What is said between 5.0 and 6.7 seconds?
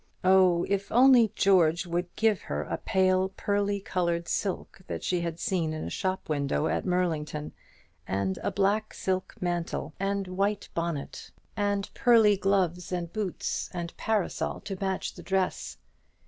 she had seen in a shop window